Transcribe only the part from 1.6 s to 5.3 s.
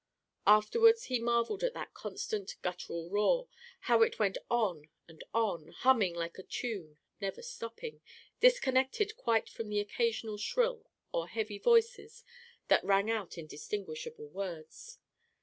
at that constant guttural roar, how it went on and